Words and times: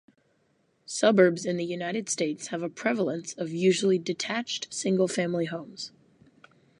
Suburbs 0.87 1.45
in 1.45 1.57
the 1.57 1.63
United 1.63 2.09
States 2.09 2.47
have 2.47 2.63
a 2.63 2.69
prevalence 2.71 3.33
of 3.35 3.51
usually 3.53 3.99
detached 3.99 4.73
single-family 4.73 5.45
homes. 5.45 5.91